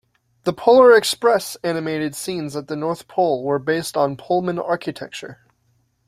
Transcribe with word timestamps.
"The 0.45 0.51
Polar 0.53 0.95
Express" 0.95 1.57
animated 1.63 2.15
scenes 2.15 2.55
at 2.55 2.67
the 2.67 2.75
North 2.75 3.07
Pole 3.07 3.43
were 3.43 3.59
based 3.59 3.95
on 3.95 4.17
Pullman 4.17 4.57
architecture. 4.57 5.41